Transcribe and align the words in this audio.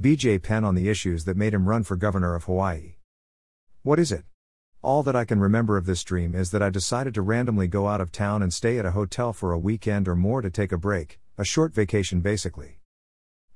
BJ 0.00 0.40
Penn 0.40 0.64
on 0.64 0.76
the 0.76 0.88
issues 0.88 1.24
that 1.24 1.36
made 1.36 1.52
him 1.52 1.68
run 1.68 1.82
for 1.82 1.96
governor 1.96 2.36
of 2.36 2.44
Hawaii. 2.44 2.98
What 3.82 3.98
is 3.98 4.12
it? 4.12 4.22
All 4.80 5.02
that 5.02 5.16
I 5.16 5.24
can 5.24 5.40
remember 5.40 5.76
of 5.76 5.86
this 5.86 6.04
dream 6.04 6.36
is 6.36 6.52
that 6.52 6.62
I 6.62 6.70
decided 6.70 7.14
to 7.14 7.22
randomly 7.22 7.66
go 7.66 7.88
out 7.88 8.00
of 8.00 8.12
town 8.12 8.40
and 8.40 8.54
stay 8.54 8.78
at 8.78 8.86
a 8.86 8.92
hotel 8.92 9.32
for 9.32 9.50
a 9.50 9.58
weekend 9.58 10.06
or 10.06 10.14
more 10.14 10.40
to 10.40 10.50
take 10.50 10.70
a 10.70 10.78
break, 10.78 11.18
a 11.36 11.42
short 11.42 11.74
vacation 11.74 12.20
basically. 12.20 12.78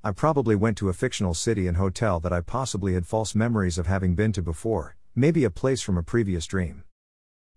I 0.03 0.11
probably 0.11 0.53
went 0.53 0.75
to 0.79 0.89
a 0.89 0.93
fictional 0.93 1.33
city 1.33 1.65
and 1.65 1.77
hotel 1.77 2.19
that 2.19 2.33
I 2.33 2.41
possibly 2.41 2.93
had 2.93 3.07
false 3.07 3.33
memories 3.33 3.77
of 3.77 3.87
having 3.87 4.13
been 4.13 4.33
to 4.33 4.41
before, 4.41 4.97
maybe 5.15 5.45
a 5.45 5.49
place 5.49 5.81
from 5.81 5.97
a 5.97 6.03
previous 6.03 6.45
dream. 6.45 6.83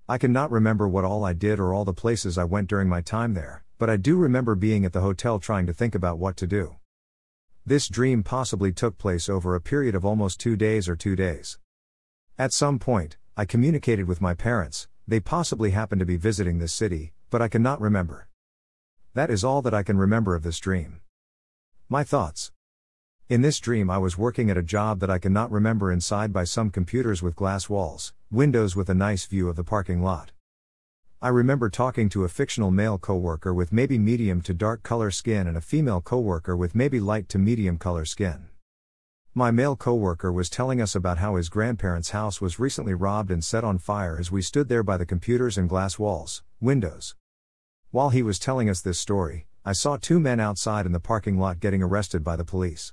I 0.09 0.17
cannot 0.17 0.53
remember 0.53 0.87
what 0.87 1.05
all 1.05 1.25
I 1.25 1.33
did 1.33 1.59
or 1.59 1.75
all 1.75 1.85
the 1.85 1.93
places 1.93 2.39
I 2.39 2.45
went 2.45 2.69
during 2.69 2.89
my 2.89 3.01
time 3.01 3.35
there, 3.35 3.65
but 3.79 3.91
I 3.91 3.97
do 3.97 4.17
remember 4.17 4.55
being 4.55 4.85
at 4.85 4.93
the 4.93 5.01
hotel 5.01 5.41
trying 5.41 5.67
to 5.67 5.75
think 5.75 5.97
about 5.97 6.21
what 6.21 6.37
to 6.37 6.47
do. 6.47 6.77
This 7.69 7.89
dream 7.89 8.23
possibly 8.23 8.71
took 8.71 8.97
place 8.97 9.29
over 9.29 9.57
a 9.57 9.61
period 9.61 9.97
of 9.97 10.05
almost 10.05 10.39
two 10.39 10.55
days 10.55 10.89
or 10.89 10.95
two 10.95 11.17
days. 11.17 11.59
At 12.39 12.53
some 12.53 12.79
point, 12.79 13.17
I 13.37 13.45
communicated 13.45 14.07
with 14.07 14.21
my 14.21 14.35
parents, 14.35 14.87
they 15.09 15.19
possibly 15.19 15.73
happened 15.73 15.99
to 15.99 16.07
be 16.07 16.17
visiting 16.17 16.61
this 16.61 16.73
city, 16.73 17.13
but 17.29 17.43
I 17.43 17.49
cannot 17.49 17.81
remember. 17.81 18.29
That 19.15 19.31
is 19.31 19.43
all 19.43 19.63
that 19.63 19.75
I 19.75 19.83
can 19.83 19.99
remember 19.99 20.37
of 20.37 20.45
this 20.45 20.61
dream. 20.61 21.01
My 21.89 22.05
thoughts. 22.05 22.53
In 23.29 23.43
this 23.43 23.59
dream, 23.59 23.91
I 23.91 23.99
was 23.99 24.17
working 24.17 24.49
at 24.49 24.57
a 24.57 24.63
job 24.63 25.01
that 25.01 25.11
I 25.11 25.19
cannot 25.19 25.51
remember 25.51 25.91
inside 25.91 26.33
by 26.33 26.45
some 26.45 26.71
computers 26.71 27.21
with 27.21 27.35
glass 27.35 27.69
walls, 27.69 28.13
windows 28.31 28.77
with 28.77 28.89
a 28.89 28.95
nice 28.95 29.27
view 29.27 29.49
of 29.49 29.57
the 29.57 29.65
parking 29.65 30.01
lot. 30.05 30.31
I 31.23 31.29
remember 31.29 31.71
talking 31.71 32.11
to 32.11 32.25
a 32.25 32.29
fictional 32.29 32.71
male 32.71 32.99
coworker 32.99 33.55
with 33.55 33.73
maybe 33.73 33.99
medium 33.99 34.43
to 34.43 34.53
dark 34.53 34.83
color 34.83 35.11
skin 35.11 35.47
and 35.47 35.57
a 35.57 35.63
female 35.63 36.03
coworker 36.03 36.55
with 36.55 36.75
maybe 36.75 37.01
light 37.01 37.31
to 37.31 37.39
medium 37.39 37.79
color 37.79 38.05
skin. 38.05 38.49
My 39.33 39.51
male 39.51 39.77
coworker 39.77 40.31
was 40.31 40.51
telling 40.51 40.79
us 40.79 40.95
about 40.95 41.17
how 41.17 41.37
his 41.37 41.49
grandparents' 41.49 42.11
house 42.11 42.43
was 42.43 42.59
recently 42.59 42.93
robbed 42.93 43.31
and 43.31 43.43
set 43.43 43.65
on 43.65 43.79
fire 43.79 44.19
as 44.21 44.31
we 44.31 44.43
stood 44.43 44.69
there 44.69 44.83
by 44.83 44.99
the 44.99 45.07
computers 45.07 45.57
and 45.57 45.71
glass 45.71 45.99
walls, 45.99 46.43
windows. 46.61 47.15
While 47.91 48.11
he 48.11 48.23
was 48.23 48.39
telling 48.39 48.69
us 48.69 48.83
this 48.83 49.01
story, 49.01 49.47
I 49.65 49.73
saw 49.73 49.97
two 49.97 50.21
men 50.21 50.39
outside 50.39 50.85
in 50.85 50.93
the 50.93 51.01
parking 51.01 51.39
lot 51.39 51.61
getting 51.61 51.83
arrested 51.83 52.25
by 52.25 52.37
the 52.37 52.45
police. 52.45 52.93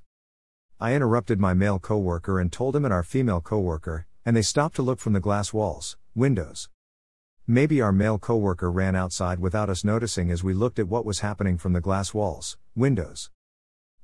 I 0.80 0.94
interrupted 0.94 1.42
my 1.42 1.54
male 1.54 1.78
coworker 1.78 2.40
and 2.40 2.54
told 2.54 2.74
him 2.74 2.86
and 2.86 2.94
our 2.94 3.04
female 3.04 3.42
coworker, 3.42 4.08
and 4.26 4.34
they 4.34 4.42
stopped 4.42 4.78
to 4.78 4.82
look 4.82 5.02
from 5.02 5.12
the 5.12 5.20
glass 5.20 5.52
walls, 5.52 5.98
windows. 6.16 6.70
Maybe 7.48 7.82
our 7.82 7.92
male 7.92 8.20
coworker 8.20 8.72
ran 8.72 8.96
outside 8.96 9.38
without 9.38 9.70
us 9.70 9.84
noticing 9.84 10.32
as 10.32 10.46
we 10.46 10.54
looked 10.54 10.80
at 10.80 10.88
what 10.88 11.04
was 11.04 11.20
happening 11.20 11.58
from 11.58 11.74
the 11.74 11.82
glass 11.82 12.14
walls, 12.14 12.58
windows. 12.74 13.32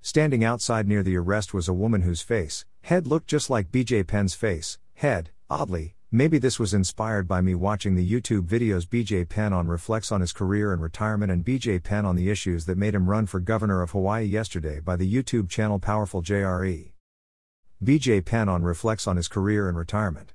Standing 0.02 0.44
outside 0.44 0.90
near 0.90 1.04
the 1.04 1.16
arrest 1.16 1.54
was 1.54 1.70
a 1.70 1.74
woman 1.74 2.02
whose 2.02 2.22
face, 2.22 2.66
head 2.82 3.08
looked 3.08 3.28
just 3.28 3.50
like 3.50 3.72
BJ 3.72 4.06
Penn's 4.06 4.34
face, 4.34 4.78
head, 4.96 5.30
oddly, 5.50 5.96
maybe 6.12 6.38
this 6.38 6.60
was 6.60 6.74
inspired 6.74 7.30
by 7.30 7.40
me 7.40 7.56
watching 7.56 7.96
the 7.96 8.06
YouTube 8.06 8.46
videos 8.46 8.86
BJ 8.86 9.30
Penn 9.30 9.54
on 9.54 9.70
reflects 9.70 10.12
on 10.12 10.20
his 10.20 10.34
career 10.34 10.74
and 10.74 10.82
retirement 10.82 11.32
and 11.32 11.46
BJ 11.46 11.82
Penn 11.82 12.06
on 12.06 12.18
the 12.18 12.30
issues 12.30 12.66
that 12.66 12.78
made 12.78 12.94
him 12.94 13.10
run 13.10 13.26
for 13.26 13.40
governor 13.40 13.82
of 13.82 13.92
Hawaii 13.92 14.26
yesterday 14.26 14.82
by 14.82 14.98
the 14.98 15.10
YouTube 15.10 15.48
channel 15.48 15.80
Powerful 15.80 16.22
JRE. 16.22 16.92
BJ 17.82 18.26
Penn 18.26 18.50
on 18.50 18.64
reflects 18.64 19.08
on 19.08 19.16
his 19.16 19.30
career 19.30 19.70
and 19.70 19.78
retirement. 19.78 20.34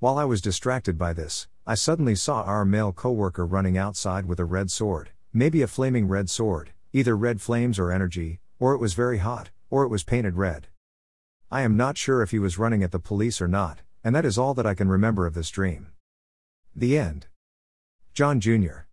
While 0.00 0.16
I 0.16 0.26
was 0.26 0.40
distracted 0.40 0.96
by 0.96 1.12
this, 1.12 1.48
I 1.70 1.74
suddenly 1.74 2.14
saw 2.14 2.44
our 2.44 2.64
male 2.64 2.94
coworker 2.94 3.44
running 3.44 3.76
outside 3.76 4.24
with 4.24 4.40
a 4.40 4.46
red 4.46 4.70
sword, 4.70 5.10
maybe 5.34 5.60
a 5.60 5.66
flaming 5.66 6.08
red 6.08 6.30
sword, 6.30 6.70
either 6.94 7.14
red 7.14 7.42
flames 7.42 7.78
or 7.78 7.92
energy, 7.92 8.40
or 8.58 8.72
it 8.72 8.78
was 8.78 8.94
very 8.94 9.18
hot, 9.18 9.50
or 9.68 9.82
it 9.84 9.88
was 9.88 10.02
painted 10.02 10.36
red. 10.36 10.68
I 11.50 11.60
am 11.60 11.76
not 11.76 11.98
sure 11.98 12.22
if 12.22 12.30
he 12.30 12.38
was 12.38 12.56
running 12.56 12.82
at 12.82 12.90
the 12.90 12.98
police 12.98 13.42
or 13.42 13.48
not, 13.48 13.82
and 14.02 14.16
that 14.16 14.24
is 14.24 14.38
all 14.38 14.54
that 14.54 14.64
I 14.64 14.72
can 14.72 14.88
remember 14.88 15.26
of 15.26 15.34
this 15.34 15.50
dream. 15.50 15.88
The 16.74 16.96
end. 16.96 17.26
John 18.14 18.40
Jr. 18.40 18.86